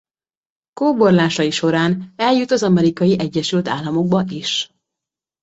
[0.73, 4.73] Kóborlásai során eljut az Amerikai Egyesült Államokba is.